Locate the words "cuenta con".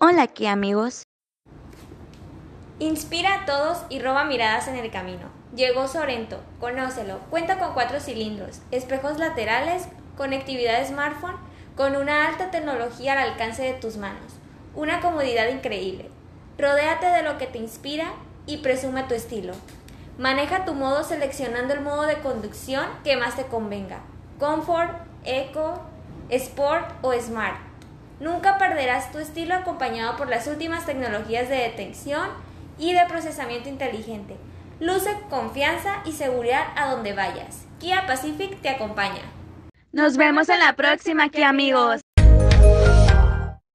7.30-7.74